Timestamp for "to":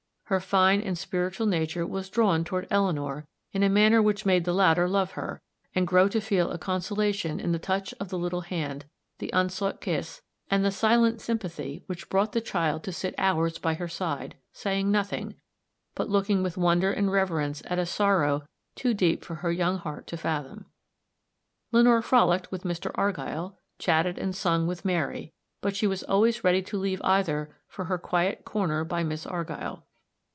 6.07-6.21, 12.85-12.93, 20.07-20.15, 26.61-26.79